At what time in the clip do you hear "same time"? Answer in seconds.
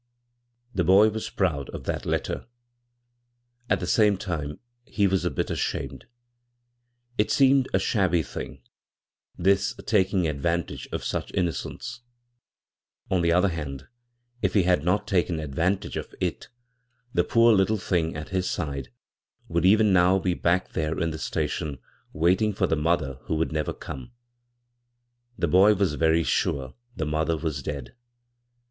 3.85-4.59